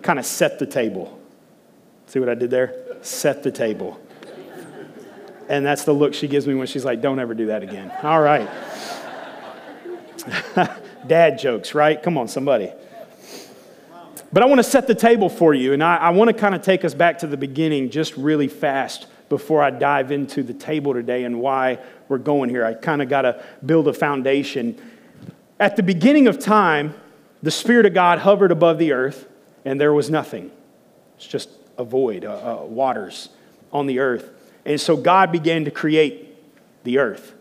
[0.00, 1.18] kind of set the table.
[2.06, 2.74] See what I did there?
[3.02, 4.00] Set the table.
[5.48, 7.92] And that's the look she gives me when she's like, don't ever do that again.
[8.02, 8.48] All right.
[11.06, 12.02] Dad jokes, right?
[12.02, 12.72] Come on, somebody.
[14.32, 16.54] But I want to set the table for you, and I, I want to kind
[16.54, 20.54] of take us back to the beginning just really fast before I dive into the
[20.54, 21.78] table today and why
[22.08, 22.64] we're going here.
[22.64, 24.80] I kind of got to build a foundation.
[25.60, 26.94] At the beginning of time,
[27.42, 29.26] the Spirit of God hovered above the earth,
[29.64, 30.50] and there was nothing.
[31.16, 33.28] It's just a void, uh, uh, waters
[33.72, 34.30] on the earth.
[34.64, 36.36] And so God began to create
[36.84, 37.34] the earth.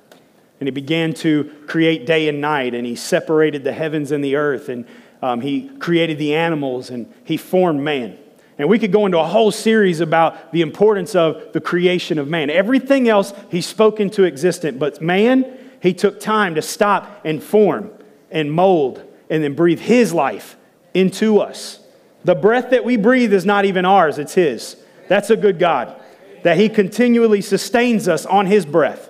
[0.59, 4.35] And He began to create day and night, and He separated the heavens and the
[4.35, 4.85] earth, and
[5.21, 8.17] um, He created the animals, and He formed man.
[8.57, 12.27] And we could go into a whole series about the importance of the creation of
[12.27, 12.51] man.
[12.51, 17.91] Everything else He spoke into existence, but man, He took time to stop and form
[18.29, 20.57] and mold and then breathe His life
[20.93, 21.80] into us.
[22.23, 24.77] The breath that we breathe is not even ours, it's His.
[25.07, 25.99] That's a good God,
[26.43, 29.09] that He continually sustains us on His breath.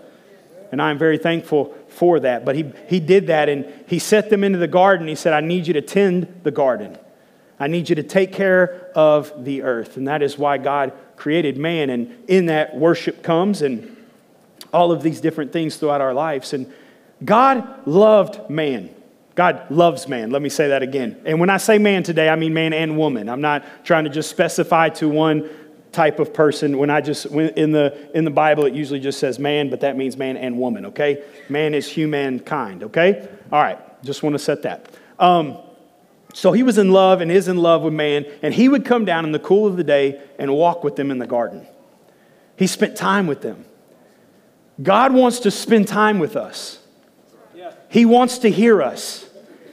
[0.72, 2.45] And I'm very thankful for that.
[2.45, 5.08] But he, he did that and he set them into the garden.
[5.08, 6.98] He said, I need you to tend the garden.
[7.59, 9.98] I need you to take care of the earth.
[9.98, 11.90] And that is why God created man.
[11.90, 13.96] And in that, worship comes and
[14.73, 16.53] all of these different things throughout our lives.
[16.53, 16.72] And
[17.23, 18.90] God loved man.
[19.42, 20.30] God loves man.
[20.30, 21.20] Let me say that again.
[21.25, 23.28] And when I say man today, I mean man and woman.
[23.28, 25.50] I'm not trying to just specify to one
[25.92, 26.78] type of person.
[26.78, 29.80] When I just when in the in the Bible, it usually just says man, but
[29.80, 30.86] that means man and woman.
[30.86, 32.84] Okay, man is humankind.
[32.84, 33.80] Okay, all right.
[34.03, 34.94] Just want to set that.
[35.17, 35.58] Um,
[36.36, 39.06] so he was in love and is in love with man, and he would come
[39.06, 41.66] down in the cool of the day and walk with them in the garden.
[42.58, 43.66] He spent time with them.
[44.84, 46.78] God wants to spend time with us.
[47.89, 49.28] He wants to hear us.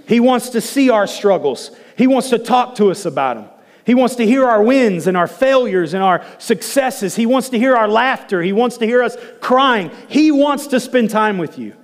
[0.08, 1.70] He wants to see our struggles.
[1.96, 3.48] He wants to talk to us about them.
[3.84, 7.14] He wants to hear our wins and our failures and our successes.
[7.14, 8.42] He wants to hear our laughter.
[8.42, 9.90] He wants to hear us crying.
[10.08, 11.74] He wants to spend time with you.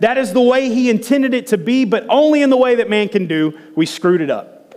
[0.00, 2.88] That is the way He intended it to be, but only in the way that
[2.88, 3.58] man can do.
[3.74, 4.74] We screwed it up.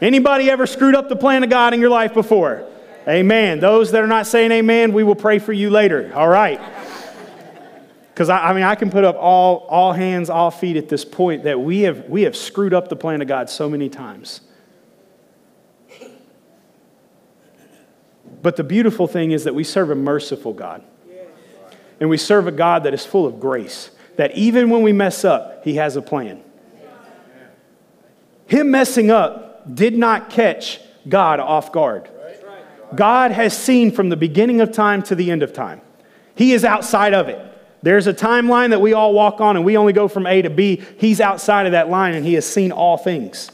[0.00, 2.66] Anybody ever screwed up the plan of God in your life before?
[3.06, 3.60] Amen.
[3.60, 6.12] Those that are not saying amen, we will pray for you later.
[6.14, 6.60] All right.
[8.20, 11.06] Because I, I, mean, I can put up all, all hands, all feet at this
[11.06, 14.42] point that we have, we have screwed up the plan of God so many times.
[18.42, 20.84] But the beautiful thing is that we serve a merciful God.
[21.98, 25.24] And we serve a God that is full of grace, that even when we mess
[25.24, 26.42] up, He has a plan.
[28.48, 32.10] Him messing up did not catch God off guard.
[32.94, 35.80] God has seen from the beginning of time to the end of time,
[36.34, 37.46] He is outside of it.
[37.82, 40.50] There's a timeline that we all walk on, and we only go from A to
[40.50, 40.82] B.
[40.98, 43.50] He's outside of that line, and He has seen all things.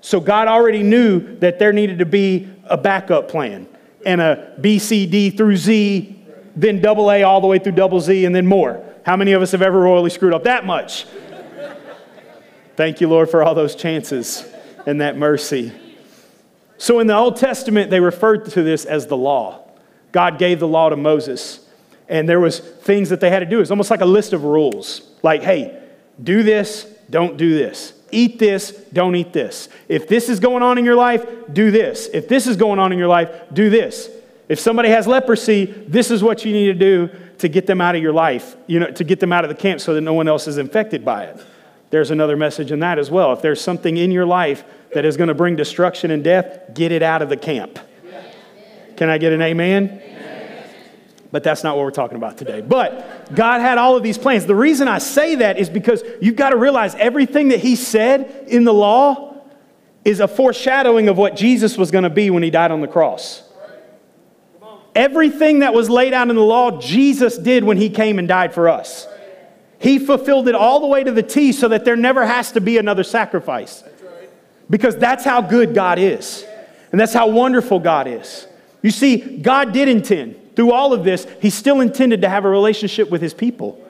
[0.00, 3.66] So God already knew that there needed to be a backup plan
[4.04, 6.24] and a B, C, D through Z,
[6.54, 8.84] then double A all the way through double Z, and then more.
[9.04, 11.06] How many of us have ever royally screwed up that much?
[12.76, 14.46] Thank you, Lord, for all those chances
[14.84, 15.72] and that mercy.
[16.78, 19.66] So in the Old Testament, they referred to this as the law.
[20.12, 21.65] God gave the law to Moses,
[22.08, 23.60] and there was things that they had to do.
[23.60, 25.02] It's almost like a list of rules.
[25.22, 25.82] Like, hey,
[26.22, 27.92] do this, don't do this.
[28.12, 29.68] Eat this, don't eat this.
[29.88, 32.08] If this is going on in your life, do this.
[32.12, 34.08] If this is going on in your life, do this.
[34.48, 37.96] If somebody has leprosy, this is what you need to do to get them out
[37.96, 40.14] of your life, you know, to get them out of the camp so that no
[40.14, 41.44] one else is infected by it.
[41.90, 43.32] There's another message in that as well.
[43.32, 44.64] If there's something in your life
[44.94, 47.78] that is going to bring destruction and death, get it out of the camp.
[48.96, 50.00] Can I get an amen?
[51.36, 52.62] But that's not what we're talking about today.
[52.62, 54.46] But God had all of these plans.
[54.46, 58.46] The reason I say that is because you've got to realize everything that He said
[58.48, 59.36] in the law
[60.02, 62.88] is a foreshadowing of what Jesus was going to be when He died on the
[62.88, 63.42] cross.
[64.94, 68.54] Everything that was laid out in the law, Jesus did when He came and died
[68.54, 69.06] for us.
[69.78, 72.62] He fulfilled it all the way to the T so that there never has to
[72.62, 73.84] be another sacrifice.
[74.70, 76.46] Because that's how good God is.
[76.92, 78.46] And that's how wonderful God is.
[78.80, 82.48] You see, God did intend through all of this, he still intended to have a
[82.48, 83.82] relationship with his people.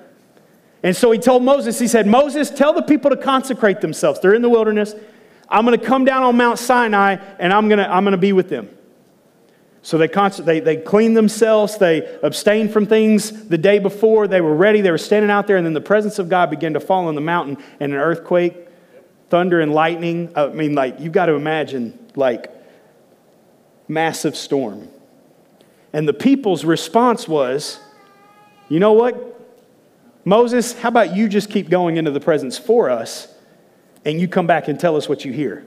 [0.83, 4.21] And so he told Moses, he said, Moses, tell the people to consecrate themselves.
[4.21, 4.95] They're in the wilderness.
[5.49, 8.19] I'm going to come down on Mount Sinai and I'm going to, I'm going to
[8.19, 8.69] be with them.
[9.83, 14.57] So they, they, they cleaned themselves, they abstained from things the day before, they were
[14.57, 17.07] ready, they were standing out there, and then the presence of God began to fall
[17.07, 18.57] on the mountain, and an earthquake,
[19.31, 20.33] thunder, and lightning.
[20.35, 22.53] I mean, like, you've got to imagine, like,
[23.87, 24.89] massive storm.
[25.97, 27.81] And the people's response was,
[28.69, 29.41] you know what?
[30.27, 33.29] Moses, how about you just keep going into the presence for us
[34.05, 35.65] and you come back and tell us what you hear?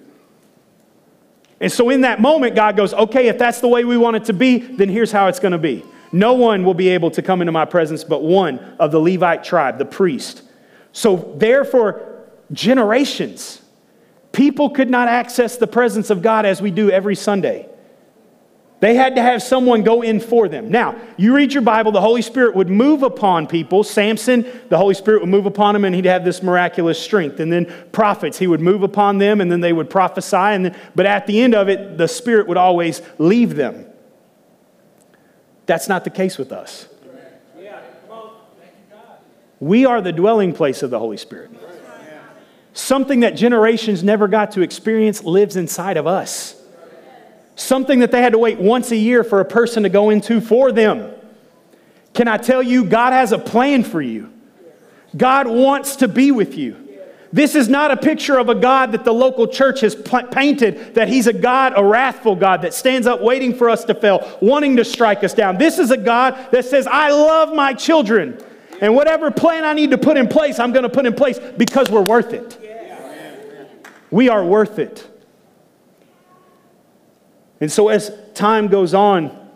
[1.59, 4.25] And so in that moment, God goes, okay, if that's the way we want it
[4.25, 5.83] to be, then here's how it's going to be.
[6.11, 9.43] No one will be able to come into my presence but one of the Levite
[9.43, 10.43] tribe, the priest.
[10.91, 13.63] So, therefore, generations,
[14.31, 17.67] people could not access the presence of God as we do every Sunday.
[18.79, 20.69] They had to have someone go in for them.
[20.69, 23.83] Now, you read your Bible, the Holy Spirit would move upon people.
[23.83, 27.41] Samson, the Holy Spirit would move upon him and he'd have this miraculous strength.
[27.41, 30.37] And then prophets, he would move upon them and then they would prophesy.
[30.37, 33.85] And then, but at the end of it, the Spirit would always leave them.
[35.65, 36.87] That's not the case with us.
[39.59, 41.51] We are the dwelling place of the Holy Spirit.
[42.71, 46.58] Something that generations never got to experience lives inside of us
[47.59, 50.41] something that they had to wait once a year for a person to go into
[50.41, 51.13] for them.
[52.13, 54.31] Can I tell you, God has a plan for you?
[55.15, 56.85] God wants to be with you.
[57.31, 61.07] This is not a picture of a God that the local church has painted, that
[61.07, 64.77] he's a God, a wrathful God that stands up waiting for us to fail, wanting
[64.77, 65.57] to strike us down.
[65.57, 68.43] This is a God that says, I love my children.
[68.81, 71.39] And whatever plan I need to put in place, I'm going to put in place
[71.57, 72.57] because we're worth it.
[74.09, 75.08] We are worth it.
[77.61, 79.49] And so as time goes on,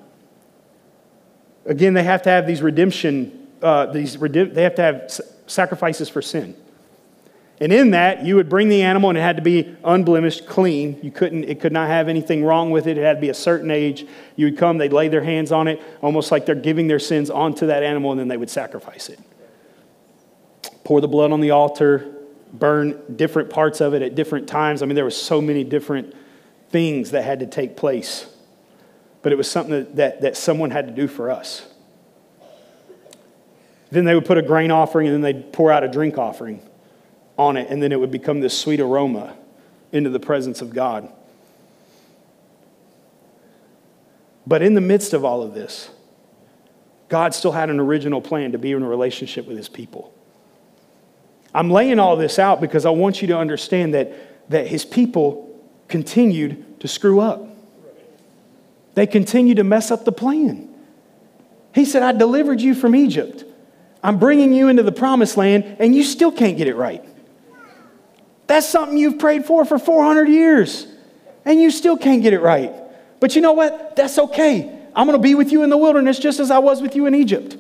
[1.66, 6.22] again, they have to have these redemption, uh, these they have to have sacrifices for
[6.22, 6.56] sin.
[7.60, 11.00] And in that, you would bring the animal and it had to be unblemished, clean.
[11.02, 12.98] You couldn't, it could not have anything wrong with it.
[12.98, 14.06] It had to be a certain age.
[14.36, 17.30] You would come, they'd lay their hands on it, almost like they're giving their sins
[17.30, 19.20] onto that animal, and then they would sacrifice it.
[20.84, 22.14] Pour the blood on the altar,
[22.52, 24.82] burn different parts of it at different times.
[24.82, 26.14] I mean, there were so many different
[26.74, 28.26] things that had to take place,
[29.22, 31.66] but it was something that, that, that someone had to do for us.
[33.92, 36.68] Then they would put a grain offering and then they'd pour out a drink offering
[37.38, 39.36] on it, and then it would become this sweet aroma
[39.92, 41.12] into the presence of God.
[44.46, 45.90] But in the midst of all of this,
[47.08, 50.14] God still had an original plan to be in a relationship with his people.
[51.54, 55.43] I'm laying all this out because I want you to understand that, that his people
[55.88, 57.48] continued to screw up.
[58.96, 60.70] They continued to mess up the plan.
[61.74, 63.44] He said, I delivered you from Egypt.
[64.04, 67.04] I'm bringing you into the promised land, and you still can't get it right.
[68.48, 70.86] That's something you've prayed for for 400 years,
[71.46, 72.74] and you still can't get it right.
[73.20, 73.96] But you know what?
[73.96, 74.80] That's okay.
[74.96, 77.06] I'm going to be with you in the wilderness just as I was with you
[77.06, 77.58] in Egypt.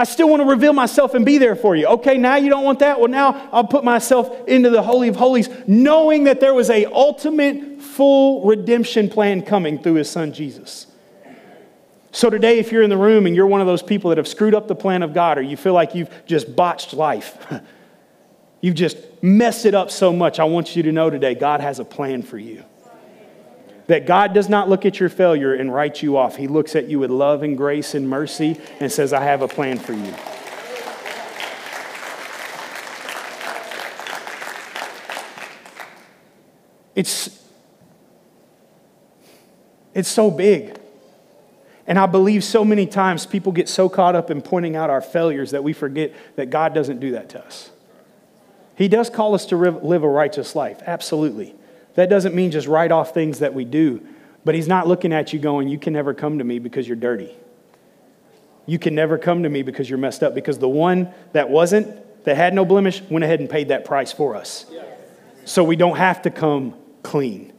[0.00, 1.86] I still want to reveal myself and be there for you.
[1.86, 2.98] Okay, now you don't want that.
[2.98, 6.86] Well, now I'll put myself into the holy of holies, knowing that there was a
[6.86, 10.86] ultimate full redemption plan coming through his son Jesus.
[12.12, 14.26] So today if you're in the room and you're one of those people that have
[14.26, 17.36] screwed up the plan of God or you feel like you've just botched life,
[18.62, 21.78] you've just messed it up so much, I want you to know today God has
[21.78, 22.64] a plan for you
[23.90, 26.36] that God does not look at your failure and write you off.
[26.36, 29.48] He looks at you with love and grace and mercy and says, I have a
[29.48, 30.14] plan for you.
[36.94, 37.44] It's,
[39.92, 40.78] it's so big.
[41.84, 45.00] And I believe so many times people get so caught up in pointing out our
[45.00, 47.70] failures that we forget that God doesn't do that to us.
[48.76, 51.56] He does call us to live a righteous life, absolutely.
[52.00, 54.00] That doesn't mean just write off things that we do,
[54.42, 56.96] but He's not looking at you going, You can never come to me because you're
[56.96, 57.36] dirty.
[58.64, 62.24] You can never come to me because you're messed up, because the one that wasn't,
[62.24, 64.64] that had no blemish, went ahead and paid that price for us.
[65.44, 67.52] So we don't have to come clean.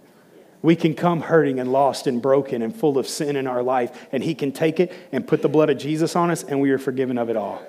[0.64, 4.08] We can come hurting and lost and broken and full of sin in our life,
[4.12, 6.72] and He can take it and put the blood of Jesus on us, and we
[6.72, 7.62] are forgiven of it all.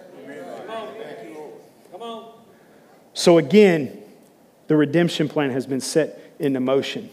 [3.13, 3.99] So, again,
[4.69, 7.11] the redemption plan has been set into motion.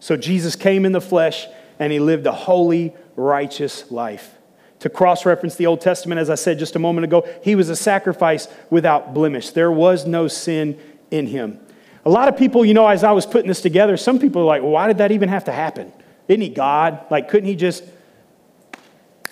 [0.00, 1.46] So Jesus came in the flesh
[1.78, 4.34] and he lived a holy, righteous life.
[4.80, 7.68] To cross reference the Old Testament, as I said just a moment ago, he was
[7.68, 9.50] a sacrifice without blemish.
[9.50, 10.78] There was no sin
[11.10, 11.58] in him.
[12.04, 14.44] A lot of people, you know, as I was putting this together, some people are
[14.44, 15.92] like, well, why did that even have to happen?
[16.28, 17.04] Isn't he God?
[17.10, 17.82] Like, couldn't he just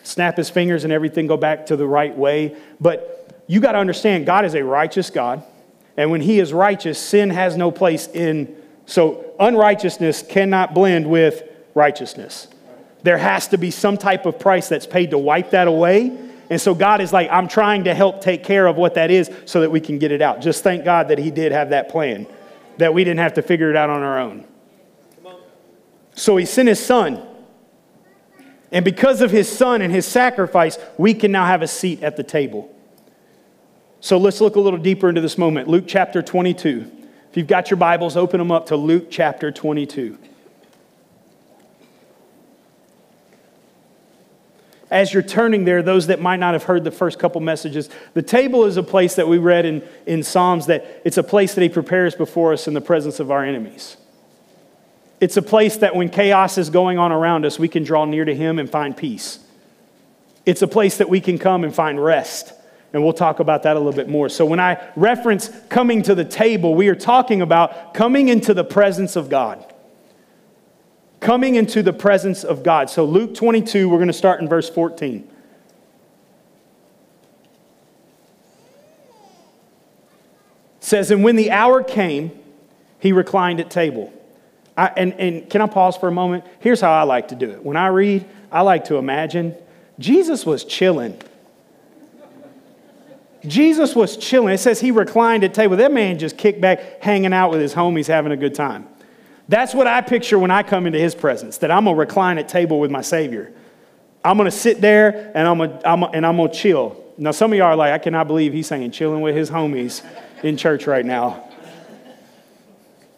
[0.02, 2.56] snap his fingers and everything go back to the right way?
[2.80, 5.44] But you got to understand, God is a righteous God.
[5.96, 8.54] And when he is righteous, sin has no place in
[8.86, 11.42] so unrighteousness cannot blend with
[11.74, 12.48] righteousness.
[13.02, 16.16] There has to be some type of price that's paid to wipe that away.
[16.48, 19.30] And so God is like, I'm trying to help take care of what that is
[19.44, 20.40] so that we can get it out.
[20.40, 22.26] Just thank God that He did have that plan,
[22.78, 24.46] that we didn't have to figure it out on our own.
[26.14, 27.24] So He sent His Son.
[28.70, 32.16] And because of His Son and His sacrifice, we can now have a seat at
[32.16, 32.72] the table.
[34.00, 35.68] So let's look a little deeper into this moment.
[35.68, 36.90] Luke chapter 22.
[37.36, 40.16] You've got your Bibles, open them up to Luke chapter 22.
[44.90, 48.22] As you're turning there, those that might not have heard the first couple messages, the
[48.22, 51.60] table is a place that we read in, in Psalms that it's a place that
[51.60, 53.98] He prepares before us in the presence of our enemies.
[55.20, 58.24] It's a place that when chaos is going on around us, we can draw near
[58.24, 59.40] to Him and find peace.
[60.46, 62.54] It's a place that we can come and find rest.
[62.92, 64.28] And we'll talk about that a little bit more.
[64.28, 68.64] So, when I reference coming to the table, we are talking about coming into the
[68.64, 69.64] presence of God
[71.18, 72.88] coming into the presence of God.
[72.88, 75.28] So, Luke 22, we're going to start in verse 14.
[80.86, 82.30] says, And when the hour came,
[83.00, 84.12] he reclined at table.
[84.76, 86.44] I, and, and can I pause for a moment?
[86.60, 87.64] Here's how I like to do it.
[87.64, 89.56] When I read, I like to imagine
[89.98, 91.20] Jesus was chilling.
[93.46, 94.52] Jesus was chilling.
[94.52, 95.76] It says he reclined at table.
[95.76, 98.88] That man just kicked back, hanging out with his homies, having a good time.
[99.48, 102.38] That's what I picture when I come into his presence, that I'm going to recline
[102.38, 103.52] at table with my Savior.
[104.24, 107.04] I'm going to sit there and I'm going I'm to chill.
[107.16, 110.04] Now, some of y'all are like, I cannot believe he's saying chilling with his homies
[110.42, 111.48] in church right now.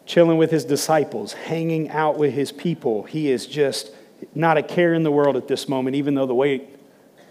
[0.05, 3.03] Chilling with his disciples, hanging out with his people.
[3.03, 3.91] He is just
[4.35, 6.77] not a care in the world at this moment, even though the weight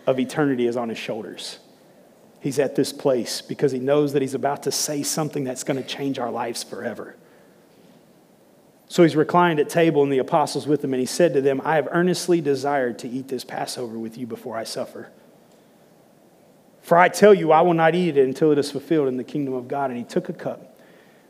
[0.07, 1.59] of eternity is on his shoulders.
[2.41, 5.83] He's at this place because he knows that he's about to say something that's going
[5.83, 7.17] to change our lives forever.
[8.89, 11.61] So he's reclined at table, and the apostles with him, and he said to them,
[11.63, 15.11] I have earnestly desired to eat this Passover with you before I suffer.
[16.81, 19.25] For I tell you, I will not eat it until it is fulfilled in the
[19.25, 19.91] kingdom of God.
[19.91, 20.79] And he took a cup.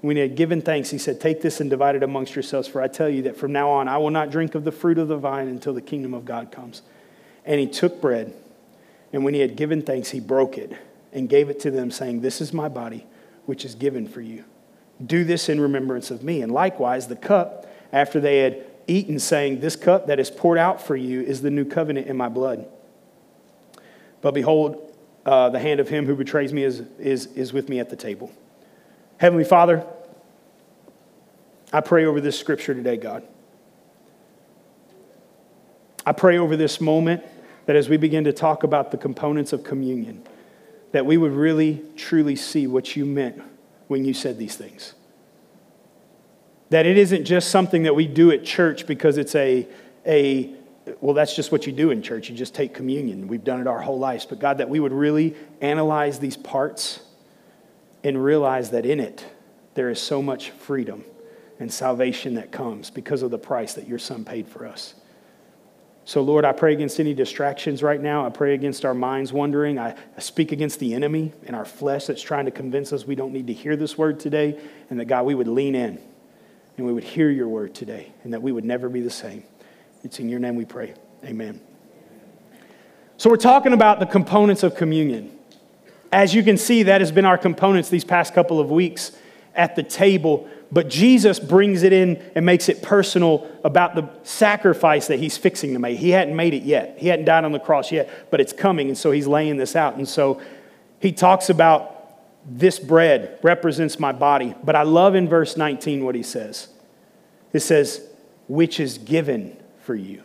[0.02, 2.80] When he had given thanks, he said, Take this and divide it amongst yourselves, for
[2.80, 5.08] I tell you that from now on I will not drink of the fruit of
[5.08, 6.82] the vine until the kingdom of God comes.
[7.44, 8.32] And he took bread,
[9.12, 10.76] and when he had given thanks, he broke it
[11.12, 13.06] and gave it to them, saying, This is my body,
[13.46, 14.44] which is given for you.
[15.04, 16.42] Do this in remembrance of me.
[16.42, 20.80] And likewise, the cup, after they had eaten, saying, This cup that is poured out
[20.80, 22.66] for you is the new covenant in my blood.
[24.20, 24.84] But behold,
[25.24, 27.96] uh, the hand of him who betrays me is, is, is with me at the
[27.96, 28.32] table.
[29.18, 29.84] Heavenly Father,
[31.72, 33.24] I pray over this scripture today, God.
[36.06, 37.22] I pray over this moment
[37.66, 40.26] that as we begin to talk about the components of communion,
[40.92, 43.42] that we would really, truly see what you meant
[43.88, 44.94] when you said these things.
[46.70, 49.66] That it isn't just something that we do at church because it's a,
[50.06, 50.54] a
[51.00, 52.30] well, that's just what you do in church.
[52.30, 53.28] You just take communion.
[53.28, 54.26] We've done it our whole lives.
[54.26, 57.00] But God, that we would really analyze these parts
[58.04, 59.24] and realize that in it,
[59.74, 61.04] there is so much freedom
[61.60, 64.94] and salvation that comes because of the price that your son paid for us.
[66.08, 68.24] So, Lord, I pray against any distractions right now.
[68.24, 69.78] I pray against our minds wandering.
[69.78, 73.14] I, I speak against the enemy and our flesh that's trying to convince us we
[73.14, 74.58] don't need to hear this word today.
[74.88, 76.00] And that, God, we would lean in
[76.78, 79.44] and we would hear your word today and that we would never be the same.
[80.02, 80.94] It's in your name we pray.
[81.24, 81.60] Amen.
[83.18, 85.36] So, we're talking about the components of communion.
[86.10, 89.12] As you can see, that has been our components these past couple of weeks
[89.54, 95.06] at the table but Jesus brings it in and makes it personal about the sacrifice
[95.06, 95.98] that he's fixing to make.
[95.98, 98.88] He hadn't made it yet, he hadn't died on the cross yet, but it's coming.
[98.88, 99.96] And so he's laying this out.
[99.96, 100.40] And so
[101.00, 101.94] he talks about
[102.48, 104.54] this bread represents my body.
[104.62, 106.68] But I love in verse 19 what he says
[107.52, 108.06] it says,
[108.46, 110.22] which is given for you.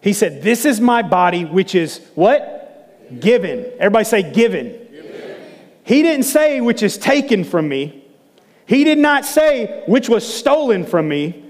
[0.00, 3.20] He said, This is my body, which is what?
[3.20, 3.66] Given.
[3.78, 4.68] Everybody say, given.
[4.90, 5.42] given.
[5.82, 8.04] He didn't say, which is taken from me.
[8.68, 11.42] He did not say, which was stolen from me.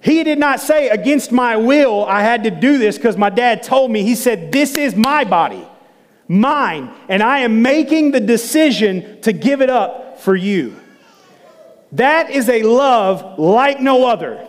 [0.00, 3.62] He did not say, against my will, I had to do this because my dad
[3.62, 4.02] told me.
[4.02, 5.66] He said, This is my body,
[6.28, 10.76] mine, and I am making the decision to give it up for you.
[11.92, 14.46] That is a love like no other.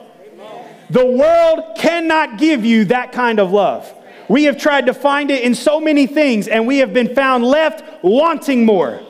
[0.89, 3.93] The world cannot give you that kind of love.
[4.27, 7.45] We have tried to find it in so many things, and we have been found
[7.45, 9.01] left wanting more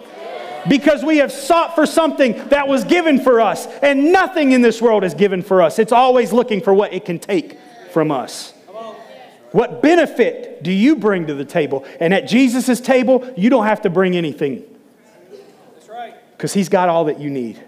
[0.70, 4.82] because we have sought for something that was given for us, and nothing in this
[4.82, 5.80] world is given for us.
[5.80, 7.58] It's always looking for what it can take
[7.92, 8.54] from us.
[9.52, 11.86] What benefit do you bring to the table?
[12.00, 14.64] And at Jesus' table, you don't have to bring anything.
[15.74, 16.14] That's right.
[16.38, 17.64] Because he's got all that you need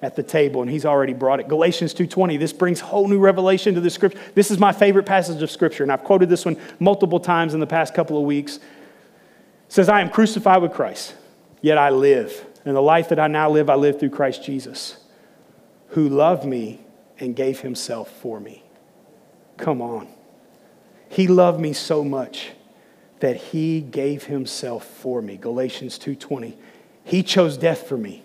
[0.00, 1.48] at the table and he's already brought it.
[1.48, 2.36] Galatians 2:20.
[2.36, 4.18] This brings whole new revelation to the scripture.
[4.34, 7.60] This is my favorite passage of scripture and I've quoted this one multiple times in
[7.60, 8.56] the past couple of weeks.
[8.56, 8.62] It
[9.68, 11.14] says I am crucified with Christ.
[11.64, 12.44] Yet I live.
[12.66, 14.98] And the life that I now live, I live through Christ Jesus,
[15.88, 16.80] who loved me
[17.18, 18.62] and gave himself for me.
[19.56, 20.06] Come on.
[21.08, 22.50] He loved me so much
[23.20, 25.38] that he gave himself for me.
[25.38, 26.58] Galatians 2:20.
[27.02, 28.22] He chose death for me.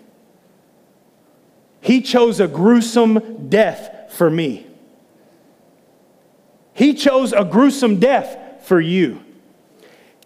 [1.80, 4.66] He chose a gruesome death for me.
[6.74, 9.22] He chose a gruesome death for you.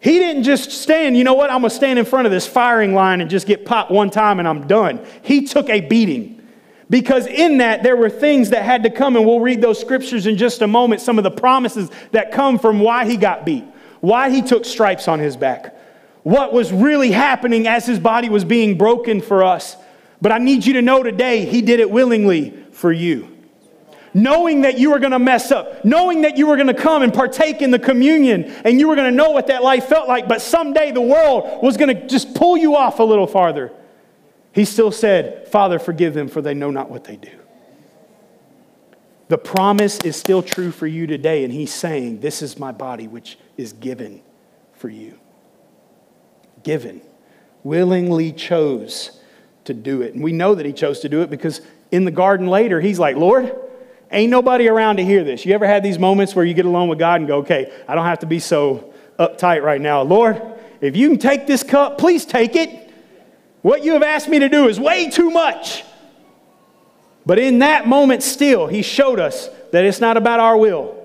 [0.04, 2.92] He didn't just stand, you know what, I'm gonna stand in front of this firing
[2.92, 5.02] line and just get popped one time and I'm done.
[5.22, 6.46] He took a beating.
[6.90, 10.26] Because in that, there were things that had to come, and we'll read those scriptures
[10.26, 13.64] in just a moment, some of the promises that come from why he got beat,
[14.00, 15.74] why he took stripes on his back,
[16.22, 19.74] what was really happening as his body was being broken for us.
[20.20, 23.33] But I need you to know today, he did it willingly for you
[24.14, 27.02] knowing that you were going to mess up, knowing that you were going to come
[27.02, 30.08] and partake in the communion and you were going to know what that life felt
[30.08, 33.72] like, but someday the world was going to just pull you off a little farther.
[34.52, 37.30] He still said, Father, forgive them, for they know not what they do.
[39.26, 43.08] The promise is still true for you today, and he's saying, This is my body,
[43.08, 44.22] which is given
[44.74, 45.18] for you.
[46.62, 47.00] Given.
[47.64, 49.18] Willingly chose
[49.64, 50.14] to do it.
[50.14, 52.98] And we know that he chose to do it because in the garden later, he's
[52.98, 53.56] like, Lord,
[54.14, 55.44] Ain't nobody around to hear this.
[55.44, 57.96] You ever had these moments where you get alone with God and go, okay, I
[57.96, 60.02] don't have to be so uptight right now.
[60.02, 60.40] Lord,
[60.80, 62.92] if you can take this cup, please take it.
[63.62, 65.82] What you have asked me to do is way too much.
[67.26, 70.96] But in that moment, still, He showed us that it's not about our will,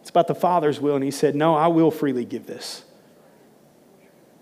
[0.00, 0.96] it's about the Father's will.
[0.96, 2.82] And He said, No, I will freely give this.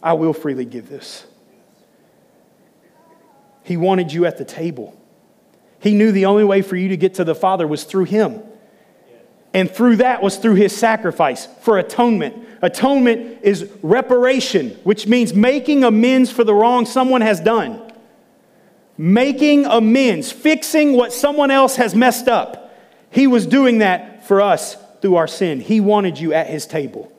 [0.02, 1.26] I will freely give this.
[3.64, 4.97] He wanted you at the table.
[5.80, 8.42] He knew the only way for you to get to the Father was through Him.
[9.54, 12.46] And through that was through His sacrifice for atonement.
[12.60, 17.92] Atonement is reparation, which means making amends for the wrong someone has done.
[18.96, 22.76] Making amends, fixing what someone else has messed up.
[23.10, 25.60] He was doing that for us through our sin.
[25.60, 27.12] He wanted you at His table.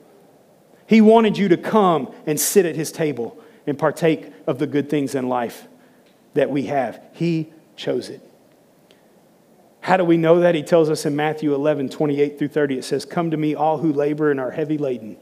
[0.86, 4.90] He wanted you to come and sit at His table and partake of the good
[4.90, 5.66] things in life
[6.34, 7.02] that we have.
[7.12, 8.29] He chose it.
[9.80, 10.54] How do we know that?
[10.54, 12.78] He tells us in Matthew 11, 28 through 30.
[12.78, 15.16] It says, Come to me, all who labor and are heavy laden,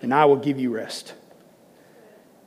[0.00, 1.14] and I will give you rest.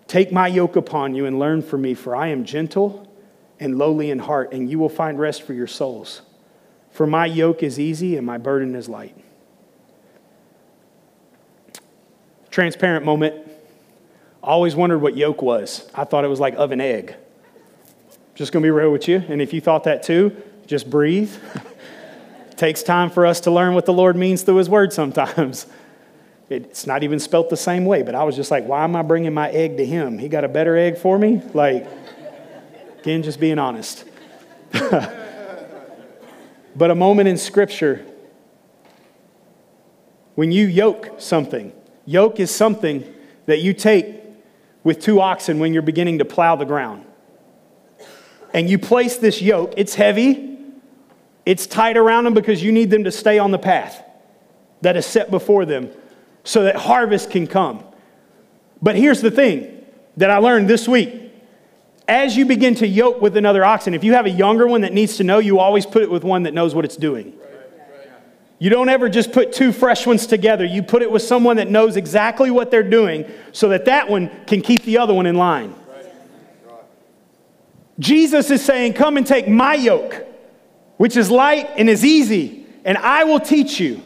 [0.07, 3.05] Take my yoke upon you and learn from me, for I am gentle
[3.59, 6.21] and lowly in heart, and you will find rest for your souls.
[6.91, 9.15] For my yoke is easy and my burden is light.
[12.49, 13.47] Transparent moment.
[14.41, 15.89] Always wondered what yoke was.
[15.93, 17.15] I thought it was like of an egg.
[18.33, 19.23] Just gonna be real with you.
[19.27, 20.35] And if you thought that too,
[20.69, 21.33] just breathe.
[22.55, 25.65] takes time for us to learn what the Lord means through His Word sometimes.
[26.47, 29.01] It's not even spelt the same way, but I was just like, why am I
[29.01, 30.19] bringing my egg to Him?
[30.19, 31.41] He got a better egg for me?
[31.55, 31.87] Like,
[32.99, 34.03] again, just being honest.
[34.71, 35.09] but
[36.79, 38.05] a moment in Scripture,
[40.35, 41.73] when you yoke something,
[42.05, 43.11] yoke is something
[43.47, 44.21] that you take
[44.83, 47.05] with two oxen when you're beginning to plow the ground.
[48.53, 50.49] And you place this yoke, it's heavy,
[51.49, 54.03] it's tight around them because you need them to stay on the path
[54.81, 55.89] that is set before them
[56.43, 57.83] so that harvest can come.
[58.83, 59.83] But here's the thing
[60.17, 61.33] that I learned this week.
[62.07, 64.93] As you begin to yoke with another oxen, if you have a younger one that
[64.93, 67.33] needs to know, you always put it with one that knows what it's doing.
[68.59, 70.65] You don't ever just put two fresh ones together.
[70.65, 74.29] You put it with someone that knows exactly what they're doing so that that one
[74.45, 75.73] can keep the other one in line.
[77.97, 80.28] Jesus is saying, Come and take my yoke
[80.99, 84.03] which is light and is easy, and I will teach you.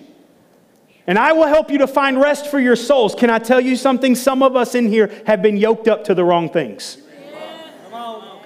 [1.08, 3.16] And I will help you to find rest for your souls.
[3.16, 4.14] Can I tell you something?
[4.14, 7.00] Some of us in here have been yoked up to the wrong things.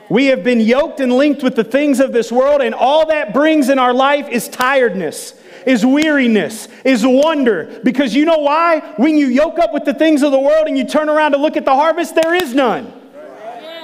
[0.10, 3.34] We have been yoked and linked with the things of this world, and all that
[3.34, 5.34] brings in our life is tiredness,
[5.66, 7.82] is weariness, is wonder.
[7.84, 8.80] Because you know why?
[8.96, 11.38] When you yoke up with the things of the world and you turn around to
[11.38, 12.94] look at the harvest, there is none.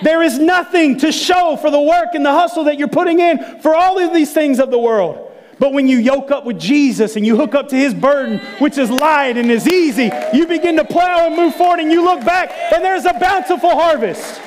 [0.01, 3.61] There is nothing to show for the work and the hustle that you're putting in
[3.61, 5.31] for all of these things of the world.
[5.59, 8.77] But when you yoke up with Jesus and you hook up to his burden, which
[8.77, 12.25] is light and is easy, you begin to plow and move forward and you look
[12.25, 14.41] back and there's a bountiful harvest.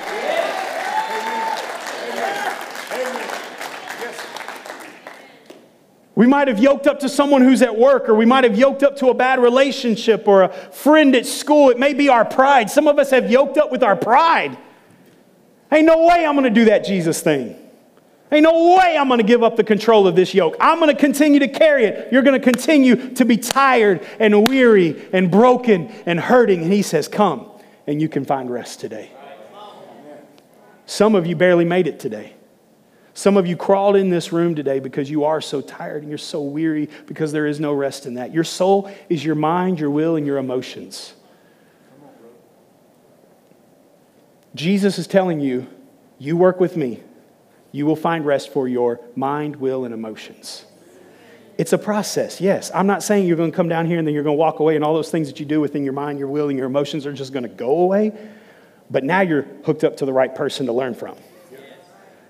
[6.17, 8.83] We might have yoked up to someone who's at work, or we might have yoked
[8.83, 11.69] up to a bad relationship or a friend at school.
[11.69, 12.71] It may be our pride.
[12.71, 14.57] Some of us have yoked up with our pride.
[15.73, 17.57] Ain't no way I'm going to do that Jesus thing.
[18.31, 20.57] Ain't no way I'm going to give up the control of this yoke.
[20.61, 22.13] I'm going to continue to carry it.
[22.13, 26.63] You're going to continue to be tired and weary and broken and hurting.
[26.63, 27.49] And he says, Come,
[27.87, 29.11] and you can find rest today.
[30.87, 32.35] Some of you barely made it today.
[33.15, 36.19] Some of you crawled in this room today because you are so tired and you're
[36.19, 38.33] so weary because there is no rest in that.
[38.33, 41.15] Your soul is your mind, your will, and your emotions.
[44.57, 45.67] Jesus is telling you,
[46.19, 47.03] you work with me,
[47.73, 50.65] you will find rest for your mind, will, and emotions.
[51.59, 52.71] It's a process, yes.
[52.75, 54.61] I'm not saying you're going to come down here and then you're going to walk
[54.61, 56.67] away and all those things that you do within your mind, your will, and your
[56.67, 58.13] emotions are just going to go away.
[58.91, 61.17] But now you're hooked up to the right person to learn from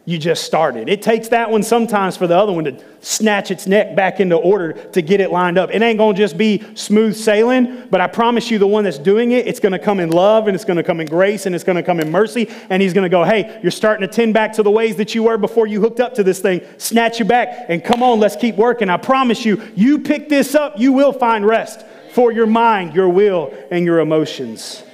[0.09, 0.89] you just started.
[0.89, 4.37] It takes that one sometimes for the other one to snatch its neck back into
[4.37, 5.71] order to get it lined up.
[5.73, 9.33] It ain't gonna just be smooth sailing, but I promise you, the one that's doing
[9.33, 11.83] it, it's gonna come in love and it's gonna come in grace and it's gonna
[11.83, 12.49] come in mercy.
[12.71, 15.25] And he's gonna go, hey, you're starting to tend back to the ways that you
[15.25, 16.61] were before you hooked up to this thing.
[16.79, 18.89] Snatch you back and come on, let's keep working.
[18.89, 23.09] I promise you, you pick this up, you will find rest for your mind, your
[23.09, 24.85] will, and your emotions.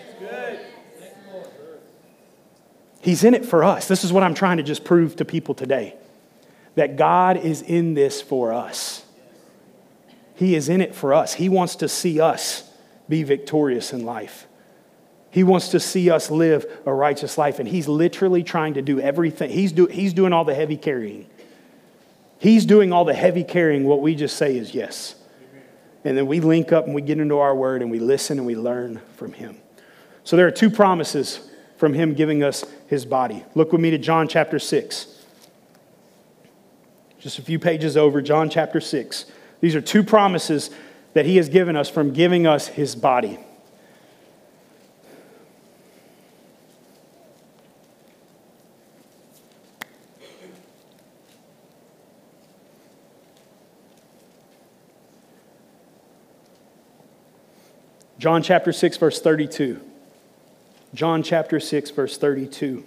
[3.03, 3.89] He's in it for us.
[3.89, 5.97] This is what I'm trying to just prove to people today
[6.77, 9.05] that God is in this for us.
[10.37, 11.35] He is in it for us.
[11.35, 12.71] He wants to see us
[13.09, 14.47] be victorious in life.
[15.31, 19.01] He wants to see us live a righteous life, and He's literally trying to do
[19.01, 19.51] everything.
[19.51, 21.27] He's, do, he's doing all the heavy carrying.
[22.39, 23.85] He's doing all the heavy carrying.
[23.85, 25.17] What we just say is yes.
[26.05, 28.47] And then we link up and we get into our word and we listen and
[28.47, 29.57] we learn from Him.
[30.25, 31.49] So there are two promises
[31.83, 33.43] from him giving us his body.
[33.57, 35.09] Look with me to John chapter 6.
[37.19, 39.25] Just a few pages over, John chapter 6.
[39.61, 40.71] These are two promises
[41.15, 43.41] that he has given us from giving us his body.
[58.21, 59.81] John chapter 6, verse 32.
[60.95, 62.85] John chapter 6, verse 32.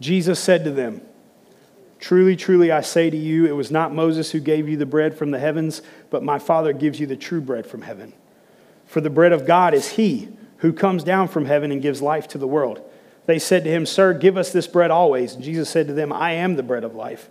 [0.00, 1.00] Jesus said to them,
[1.98, 5.16] Truly, truly, I say to you, it was not Moses who gave you the bread
[5.16, 8.12] from the heavens, but my Father gives you the true bread from heaven.
[8.86, 12.28] For the bread of God is he who comes down from heaven and gives life
[12.28, 12.82] to the world.
[13.26, 15.34] They said to him, Sir, give us this bread always.
[15.34, 17.30] And Jesus said to them, I am the bread of life.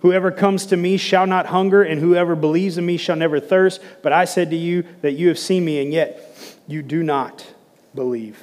[0.00, 3.80] Whoever comes to me shall not hunger, and whoever believes in me shall never thirst.
[4.02, 6.20] But I said to you that you have seen me, and yet
[6.66, 7.46] you do not
[7.94, 8.42] believe.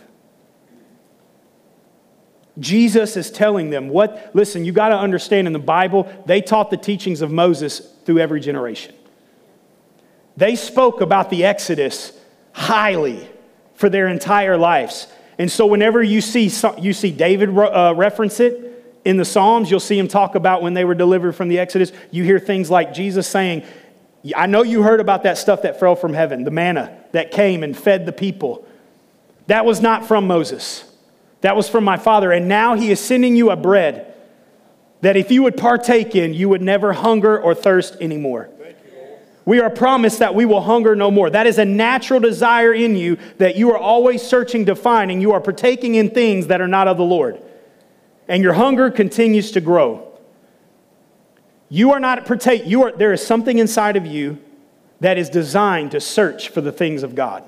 [2.57, 6.69] Jesus is telling them what, listen, you got to understand in the Bible, they taught
[6.69, 8.95] the teachings of Moses through every generation.
[10.37, 12.17] They spoke about the Exodus
[12.53, 13.27] highly
[13.75, 15.07] for their entire lives.
[15.41, 19.79] And so, whenever you see, you see David uh, reference it in the Psalms, you'll
[19.79, 21.91] see him talk about when they were delivered from the Exodus.
[22.11, 23.63] You hear things like Jesus saying,
[24.35, 27.63] I know you heard about that stuff that fell from heaven, the manna that came
[27.63, 28.67] and fed the people.
[29.47, 30.83] That was not from Moses,
[31.41, 32.31] that was from my Father.
[32.31, 34.13] And now he is sending you a bread
[35.01, 38.51] that if you would partake in, you would never hunger or thirst anymore.
[39.45, 41.29] We are promised that we will hunger no more.
[41.29, 45.21] That is a natural desire in you that you are always searching to find, and
[45.21, 47.41] you are partaking in things that are not of the Lord.
[48.27, 50.07] And your hunger continues to grow.
[51.69, 54.39] You are not partake, you are, there is something inside of you
[54.99, 57.43] that is designed to search for the things of God.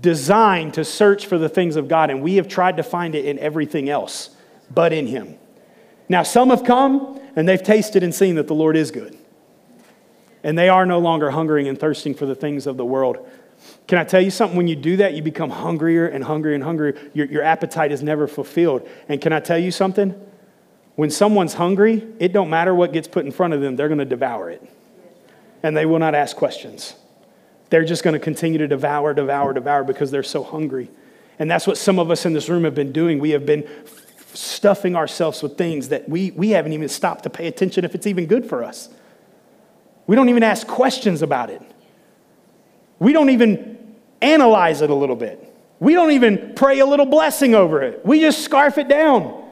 [0.00, 3.24] Designed to search for the things of God, and we have tried to find it
[3.24, 4.30] in everything else
[4.72, 5.36] but in Him.
[6.08, 9.18] Now, some have come and they've tasted and seen that the Lord is good
[10.42, 13.28] and they are no longer hungering and thirsting for the things of the world.
[13.86, 14.56] Can I tell you something?
[14.56, 16.98] When you do that, you become hungrier and hungrier and hungrier.
[17.14, 18.88] Your, your appetite is never fulfilled.
[19.08, 20.14] And can I tell you something?
[20.96, 23.98] When someone's hungry, it don't matter what gets put in front of them, they're going
[23.98, 24.62] to devour it.
[25.62, 26.94] And they will not ask questions.
[27.70, 30.90] They're just going to continue to devour, devour, devour because they're so hungry.
[31.38, 33.18] And that's what some of us in this room have been doing.
[33.18, 33.66] We have been
[34.34, 38.06] stuffing ourselves with things that we, we haven't even stopped to pay attention if it's
[38.06, 38.90] even good for us.
[40.06, 41.62] We don't even ask questions about it.
[42.98, 45.48] We don't even analyze it a little bit.
[45.80, 48.04] We don't even pray a little blessing over it.
[48.06, 49.42] We just scarf it down.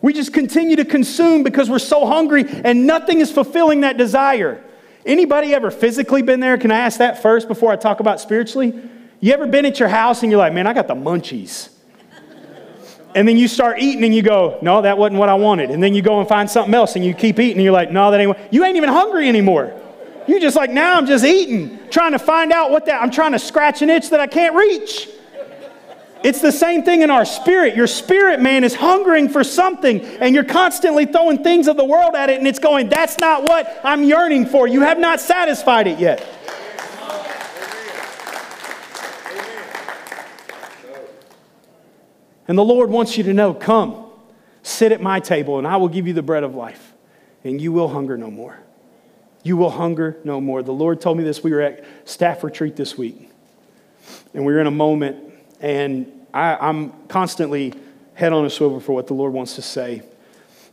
[0.00, 4.62] We just continue to consume because we're so hungry and nothing is fulfilling that desire.
[5.06, 6.58] Anybody ever physically been there?
[6.58, 8.72] Can I ask that first before I talk about spiritually?
[9.20, 11.68] You ever been at your house and you're like, man, I got the munchies.
[13.14, 15.70] And then you start eating and you go, no, that wasn't what I wanted.
[15.70, 17.90] And then you go and find something else and you keep eating and you're like,
[17.90, 18.52] no, that ain't what.
[18.52, 19.78] You ain't even hungry anymore.
[20.26, 23.32] You're just like, now I'm just eating, trying to find out what that, I'm trying
[23.32, 25.08] to scratch an itch that I can't reach.
[26.24, 27.74] It's the same thing in our spirit.
[27.74, 32.14] Your spirit, man, is hungering for something, and you're constantly throwing things of the world
[32.14, 34.68] at it, and it's going, That's not what I'm yearning for.
[34.68, 36.24] You have not satisfied it yet.
[42.48, 44.04] And the Lord wants you to know come,
[44.62, 46.92] sit at my table, and I will give you the bread of life,
[47.44, 48.58] and you will hunger no more.
[49.42, 50.62] You will hunger no more.
[50.62, 51.42] The Lord told me this.
[51.42, 53.30] We were at staff retreat this week,
[54.34, 57.74] and we were in a moment, and I, I'm constantly
[58.14, 60.02] head on a swivel for what the Lord wants to say.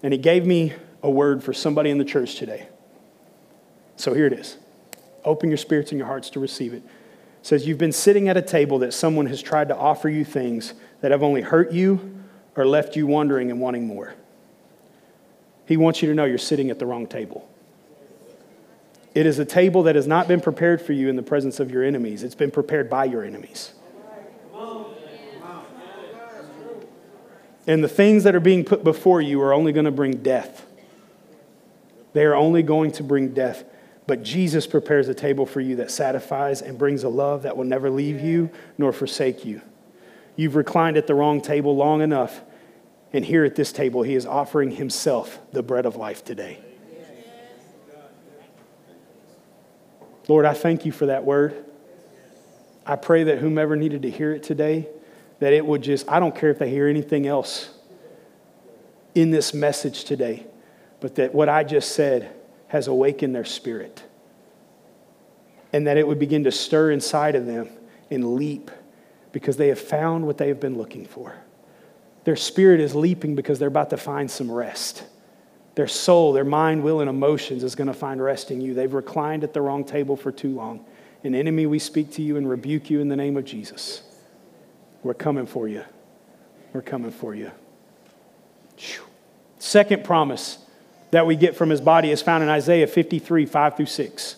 [0.03, 2.67] And He gave me a word for somebody in the church today.
[3.95, 4.58] So here it is.
[5.25, 6.84] Open your spirits and your hearts to receive it.
[7.41, 10.73] Says, You've been sitting at a table that someone has tried to offer you things
[11.02, 12.23] that have only hurt you
[12.56, 14.13] or left you wondering and wanting more.
[15.65, 17.47] He wants you to know you're sitting at the wrong table.
[19.15, 21.71] It is a table that has not been prepared for you in the presence of
[21.71, 23.73] your enemies, it's been prepared by your enemies.
[27.67, 30.65] And the things that are being put before you are only going to bring death.
[32.13, 33.63] They are only going to bring death.
[34.10, 37.63] But Jesus prepares a table for you that satisfies and brings a love that will
[37.63, 39.62] never leave you nor forsake you.
[40.36, 42.41] You've reclined at the wrong table long enough.
[43.13, 46.58] And here at this table, he is offering himself the bread of life today.
[50.28, 51.63] Lord, I thank you for that word.
[52.88, 54.88] I pray that whomever needed to hear it today,
[55.38, 57.69] that it would just, I don't care if they hear anything else
[59.13, 60.48] in this message today,
[61.00, 62.34] but that what I just said
[62.69, 64.03] has awakened their spirit.
[65.73, 67.69] And that it would begin to stir inside of them
[68.10, 68.71] and leap
[69.32, 71.36] because they have found what they have been looking for.
[72.23, 75.03] Their spirit is leaping because they're about to find some rest.
[75.75, 78.73] Their soul, their mind, will, and emotions is going to find rest in you.
[78.73, 80.86] They've reclined at the wrong table for too long.
[81.23, 84.01] An enemy, we speak to you and rebuke you in the name of Jesus.
[85.03, 85.84] We're coming for you.
[86.73, 87.51] We're coming for you.
[89.60, 90.60] Second promise
[91.12, 94.36] that we get from his body is found in Isaiah 53, 5 through 6.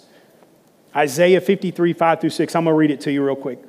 [0.96, 2.56] Isaiah 53, 5 through 6.
[2.56, 3.60] I'm going to read it to you real quick.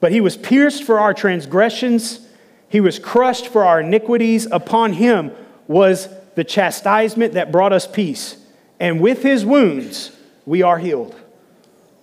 [0.00, 2.26] But he was pierced for our transgressions,
[2.68, 4.46] he was crushed for our iniquities.
[4.50, 5.32] Upon him
[5.66, 8.36] was the chastisement that brought us peace.
[8.78, 10.16] And with his wounds,
[10.46, 11.14] we are healed.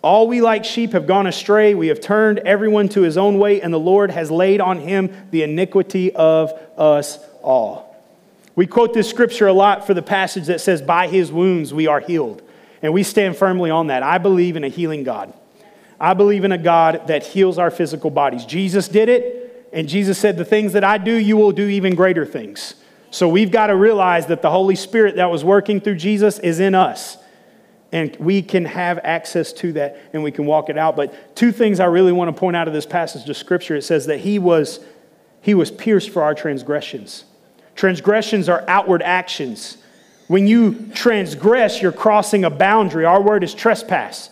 [0.01, 1.73] All we like sheep have gone astray.
[1.73, 5.09] We have turned everyone to his own way, and the Lord has laid on him
[5.31, 7.86] the iniquity of us all.
[8.57, 11.85] We quote this scripture a lot for the passage that says, By his wounds we
[11.85, 12.41] are healed.
[12.81, 14.01] And we stand firmly on that.
[14.01, 15.31] I believe in a healing God.
[15.99, 18.45] I believe in a God that heals our physical bodies.
[18.45, 21.93] Jesus did it, and Jesus said, The things that I do, you will do even
[21.93, 22.73] greater things.
[23.11, 26.59] So we've got to realize that the Holy Spirit that was working through Jesus is
[26.59, 27.17] in us.
[27.91, 30.95] And we can have access to that and we can walk it out.
[30.95, 33.83] But two things I really want to point out of this passage of Scripture it
[33.83, 34.79] says that he was,
[35.41, 37.23] he was pierced for our transgressions.
[37.77, 39.77] Transgressions are outward actions.
[40.27, 43.05] When you transgress, you're crossing a boundary.
[43.05, 44.31] Our word is trespass.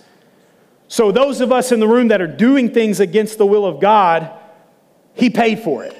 [0.87, 3.79] So, those of us in the room that are doing things against the will of
[3.79, 4.31] God,
[5.13, 5.95] He paid for it.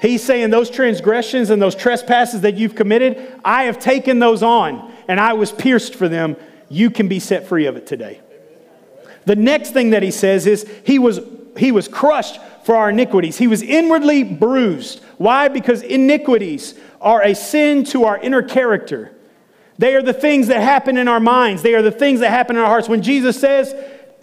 [0.00, 4.92] He's saying those transgressions and those trespasses that you've committed, I have taken those on
[5.08, 6.36] and I was pierced for them.
[6.68, 8.20] You can be set free of it today.
[9.26, 11.20] The next thing that he says is he was,
[11.60, 13.38] he was crushed for our iniquities.
[13.38, 15.02] He was inwardly bruised.
[15.18, 15.48] Why?
[15.48, 19.14] Because iniquities are a sin to our inner character.
[19.78, 22.56] They are the things that happen in our minds, they are the things that happen
[22.56, 22.88] in our hearts.
[22.88, 23.74] When Jesus says,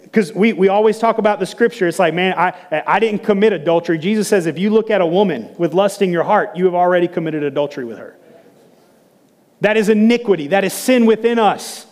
[0.02, 2.54] because we, we always talk about the scripture, it's like, man, I,
[2.86, 3.98] I didn't commit adultery.
[3.98, 6.74] Jesus says, if you look at a woman with lust in your heart, you have
[6.74, 8.16] already committed adultery with her.
[9.60, 11.87] That is iniquity, that is sin within us.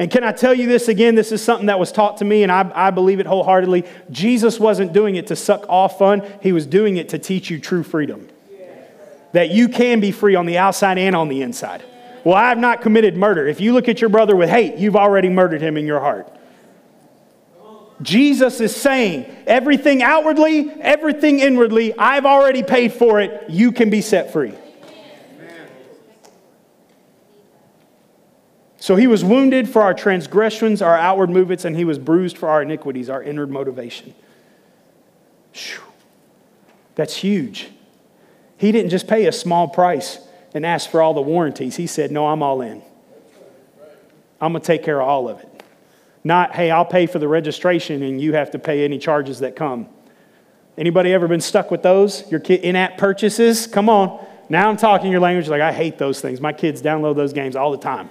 [0.00, 1.14] And can I tell you this again?
[1.14, 3.84] This is something that was taught to me, and I, I believe it wholeheartedly.
[4.10, 7.60] Jesus wasn't doing it to suck off fun, He was doing it to teach you
[7.60, 8.26] true freedom.
[9.32, 11.84] That you can be free on the outside and on the inside.
[12.24, 13.46] Well, I have not committed murder.
[13.46, 16.34] If you look at your brother with hate, you've already murdered him in your heart.
[18.00, 23.50] Jesus is saying, everything outwardly, everything inwardly, I've already paid for it.
[23.50, 24.54] You can be set free.
[28.80, 32.48] So he was wounded for our transgressions, our outward movements, and he was bruised for
[32.48, 34.14] our iniquities, our inward motivation.
[35.52, 35.82] Whew.
[36.94, 37.68] That's huge.
[38.56, 40.18] He didn't just pay a small price
[40.54, 41.76] and ask for all the warranties.
[41.76, 42.82] He said, No, I'm all in.
[44.40, 45.62] I'm going to take care of all of it.
[46.24, 49.56] Not, hey, I'll pay for the registration and you have to pay any charges that
[49.56, 49.88] come.
[50.78, 52.28] Anybody ever been stuck with those?
[52.30, 53.66] Your in-app purchases?
[53.66, 54.24] Come on.
[54.48, 56.40] Now I'm talking your language like I hate those things.
[56.40, 58.08] My kids download those games all the time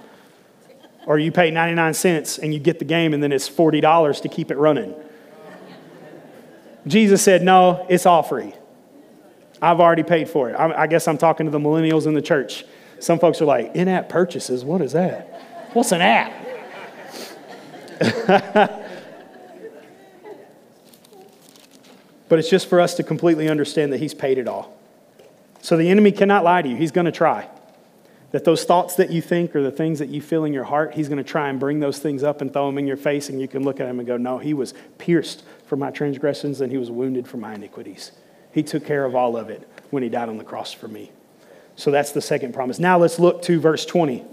[1.06, 4.28] or you pay 99 cents and you get the game and then it's $40 to
[4.28, 4.94] keep it running.
[6.86, 8.54] Jesus said, No, it's all free.
[9.62, 10.56] I've already paid for it.
[10.56, 12.64] I, guess I'm talking to the millennials in the church.
[12.98, 15.26] Some folks are like, in app purchases, what is that?
[15.74, 16.32] What's an app?
[22.28, 24.78] but it's just for us to completely understand that He's paid it all.
[25.60, 27.46] So the enemy cannot lie to you, He's going to try.
[28.32, 30.94] That those thoughts that you think or the things that you feel in your heart,
[30.94, 33.28] he's going to try and bring those things up and throw them in your face,
[33.28, 36.60] and you can look at him and go, No, he was pierced for my transgressions
[36.60, 38.12] and he was wounded for my iniquities.
[38.52, 41.12] He took care of all of it when he died on the cross for me.
[41.76, 42.78] So that's the second promise.
[42.78, 44.24] Now let's look to verse 20.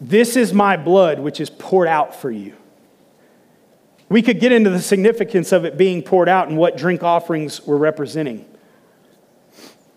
[0.00, 2.54] This is my blood, which is poured out for you.
[4.08, 7.64] We could get into the significance of it being poured out and what drink offerings
[7.64, 8.44] were representing.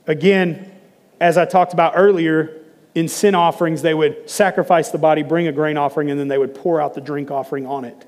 [0.05, 0.71] Again,
[1.19, 2.63] as I talked about earlier,
[2.97, 6.37] in sin offerings, they would sacrifice the body, bring a grain offering, and then they
[6.39, 8.07] would pour out the drink offering on it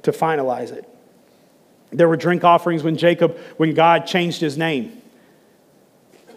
[0.00, 0.88] to finalize it.
[1.90, 5.02] There were drink offerings when Jacob, when God changed his name.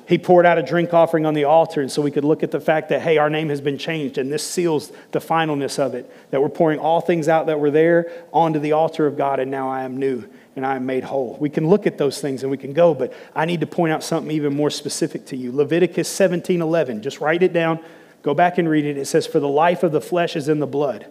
[0.05, 2.51] He poured out a drink offering on the altar, and so we could look at
[2.51, 5.95] the fact that, hey, our name has been changed, and this seals the finalness of
[5.95, 6.11] it.
[6.31, 9.49] That we're pouring all things out that were there onto the altar of God, and
[9.49, 10.25] now I am new
[10.57, 11.37] and I am made whole.
[11.39, 13.93] We can look at those things and we can go, but I need to point
[13.93, 15.51] out something even more specific to you.
[15.51, 17.03] Leviticus 17 11.
[17.03, 17.79] Just write it down,
[18.23, 18.97] go back and read it.
[18.97, 21.05] It says, For the life of the flesh is in the blood,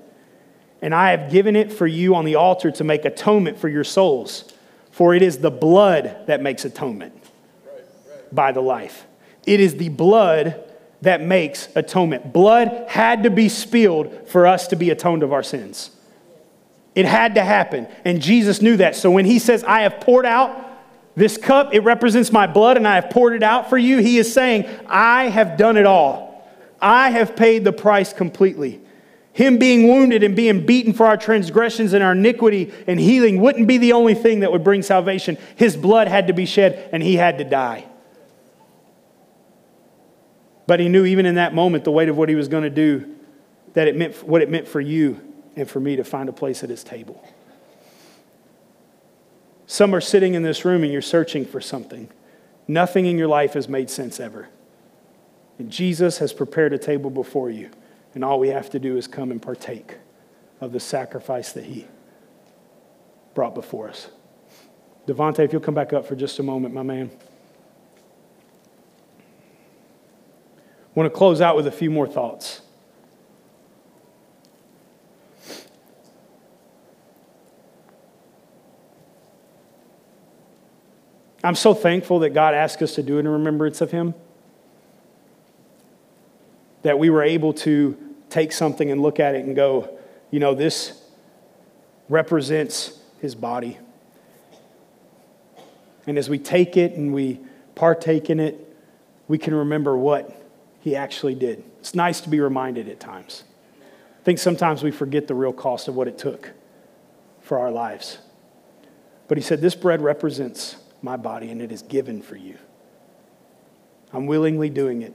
[0.82, 3.84] and I have given it for you on the altar to make atonement for your
[3.84, 4.52] souls.
[4.90, 7.14] For it is the blood that makes atonement
[8.32, 9.06] by the life.
[9.46, 10.64] It is the blood
[11.02, 12.32] that makes atonement.
[12.32, 15.90] Blood had to be spilled for us to be atoned of our sins.
[16.96, 17.86] It had to happen.
[18.06, 18.96] And Jesus knew that.
[18.96, 20.64] So when he says, I have poured out
[21.14, 24.18] this cup, it represents my blood, and I have poured it out for you, he
[24.18, 26.50] is saying, I have done it all.
[26.80, 28.80] I have paid the price completely.
[29.32, 33.68] Him being wounded and being beaten for our transgressions and our iniquity and healing wouldn't
[33.68, 35.36] be the only thing that would bring salvation.
[35.56, 37.86] His blood had to be shed, and he had to die.
[40.66, 42.70] But he knew even in that moment the weight of what he was going to
[42.70, 43.16] do,
[43.74, 45.25] that it meant what it meant for you
[45.56, 47.26] and for me to find a place at his table.
[49.66, 52.08] Some are sitting in this room and you're searching for something.
[52.68, 54.48] Nothing in your life has made sense ever.
[55.58, 57.70] And Jesus has prepared a table before you,
[58.14, 59.96] and all we have to do is come and partake
[60.60, 61.86] of the sacrifice that he
[63.34, 64.08] brought before us.
[65.06, 67.10] Devontae, if you'll come back up for just a moment, my man.
[69.18, 72.62] I want to close out with a few more thoughts.
[81.46, 84.14] I'm so thankful that God asked us to do it in remembrance of Him.
[86.82, 87.96] That we were able to
[88.30, 89.96] take something and look at it and go,
[90.32, 91.00] you know, this
[92.08, 93.78] represents His body.
[96.08, 97.38] And as we take it and we
[97.76, 98.76] partake in it,
[99.28, 100.42] we can remember what
[100.80, 101.62] He actually did.
[101.78, 103.44] It's nice to be reminded at times.
[104.20, 106.50] I think sometimes we forget the real cost of what it took
[107.40, 108.18] for our lives.
[109.28, 112.58] But He said, This bread represents my body and it is given for you.
[114.12, 115.14] I'm willingly doing it.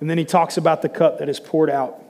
[0.00, 2.02] And then he talks about the cup that is poured out.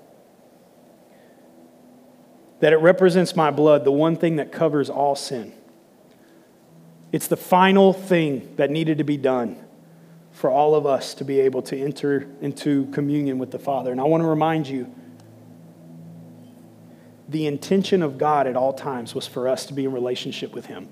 [2.61, 5.53] That it represents my blood, the one thing that covers all sin.
[7.13, 9.57] It's the final thing that needed to be done
[10.33, 13.91] for all of us to be able to enter into communion with the Father.
[13.91, 14.93] And I want to remind you
[17.29, 20.67] the intention of God at all times was for us to be in relationship with
[20.67, 20.89] Him.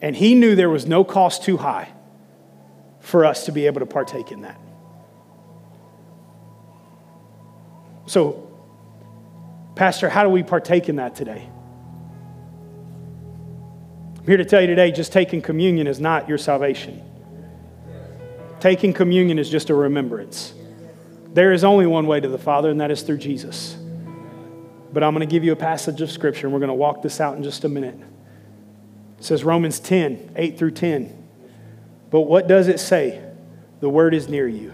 [0.00, 1.92] And he knew there was no cost too high
[3.00, 4.60] for us to be able to partake in that.
[8.06, 8.50] So,
[9.74, 11.48] Pastor, how do we partake in that today?
[14.18, 17.02] I'm here to tell you today just taking communion is not your salvation.
[18.60, 20.52] Taking communion is just a remembrance.
[21.32, 23.76] There is only one way to the Father, and that is through Jesus.
[24.92, 27.02] But I'm going to give you a passage of Scripture, and we're going to walk
[27.02, 27.98] this out in just a minute.
[29.18, 31.28] It says Romans 10, 8 through 10.
[32.10, 33.22] But what does it say?
[33.80, 34.72] The word is near you,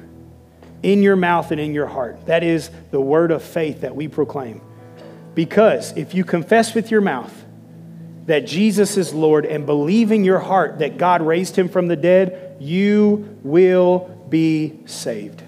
[0.83, 2.27] in your mouth and in your heart.
[2.27, 4.61] That is the word of faith that we proclaim.
[5.35, 7.33] Because if you confess with your mouth
[8.27, 11.97] that Jesus is Lord and believe in your heart that God raised him from the
[11.97, 15.43] dead, you will be saved.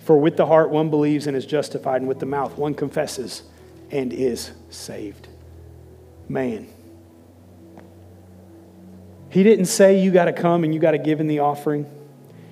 [0.00, 3.42] For with the heart one believes and is justified, and with the mouth one confesses
[3.90, 5.28] and is saved.
[6.28, 6.68] Man.
[9.30, 11.88] He didn't say you got to come and you got to give in the offering.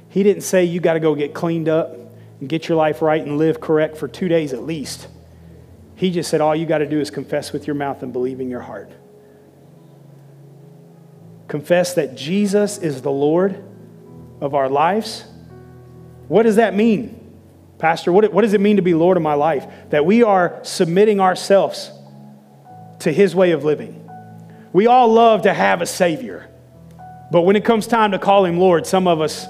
[0.09, 1.95] He didn't say you got to go get cleaned up
[2.41, 5.09] and get your life right and live correct for two days at least.
[5.97, 8.41] He just said all you got to do is confess with your mouth and believe
[8.41, 8.91] in your heart.
[11.49, 13.65] Confess that Jesus is the Lord
[14.41, 15.25] of our lives.
[16.29, 17.15] What does that mean?
[17.79, 19.67] Pastor, what, what does it mean to be Lord of my life?
[19.91, 21.91] That we are submitting ourselves
[23.01, 24.09] to His way of living.
[24.73, 26.49] We all love to have a Savior.
[27.31, 29.47] But when it comes time to call him Lord, some of us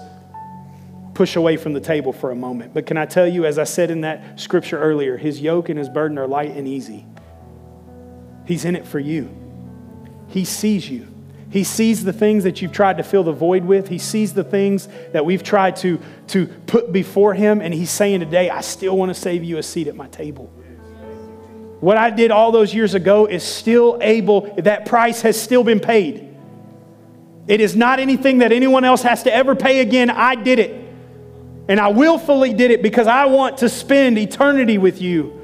[1.14, 2.74] push away from the table for a moment.
[2.74, 5.78] But can I tell you, as I said in that scripture earlier, his yoke and
[5.78, 7.06] his burden are light and easy.
[8.46, 9.28] He's in it for you.
[10.28, 11.08] He sees you.
[11.50, 13.88] He sees the things that you've tried to fill the void with.
[13.88, 15.98] He sees the things that we've tried to,
[16.28, 17.62] to put before him.
[17.62, 20.52] And he's saying today, I still want to save you a seat at my table.
[21.80, 25.80] What I did all those years ago is still able, that price has still been
[25.80, 26.27] paid.
[27.48, 30.10] It is not anything that anyone else has to ever pay again.
[30.10, 30.84] I did it.
[31.66, 35.34] And I willfully did it because I want to spend eternity with you.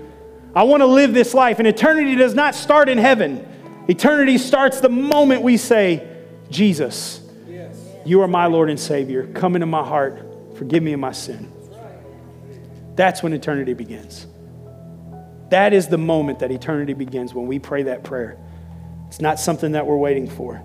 [0.54, 1.58] I want to live this life.
[1.58, 3.46] And eternity does not start in heaven,
[3.88, 6.06] eternity starts the moment we say,
[6.50, 7.20] Jesus,
[8.04, 9.26] you are my Lord and Savior.
[9.28, 10.22] Come into my heart.
[10.56, 11.50] Forgive me of my sin.
[12.96, 14.26] That's when eternity begins.
[15.50, 18.36] That is the moment that eternity begins when we pray that prayer.
[19.08, 20.62] It's not something that we're waiting for.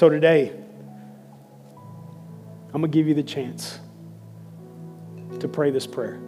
[0.00, 0.50] So today,
[2.72, 3.80] I'm going to give you the chance
[5.40, 6.18] to pray this prayer.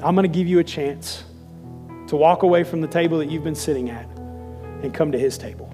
[0.00, 1.22] I'm going to give you a chance
[2.08, 4.04] to walk away from the table that you've been sitting at
[4.82, 5.70] and come to his table.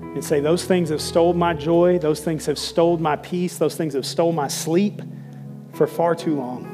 [0.00, 3.76] And say, Those things have stole my joy, those things have stole my peace, those
[3.76, 5.02] things have stole my sleep
[5.74, 6.64] for far too long.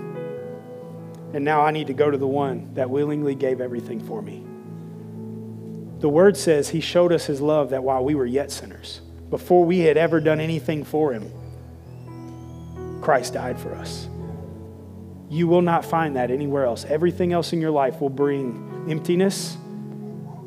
[1.34, 4.46] And now I need to go to the one that willingly gave everything for me.
[6.00, 9.64] The word says he showed us his love that while we were yet sinners, before
[9.64, 11.30] we had ever done anything for him,
[13.02, 14.08] Christ died for us.
[15.28, 16.84] You will not find that anywhere else.
[16.86, 19.56] Everything else in your life will bring emptiness,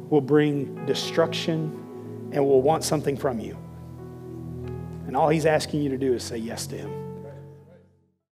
[0.10, 3.58] will bring destruction, and will want something from you.
[5.08, 7.03] And all he's asking you to do is say yes to him.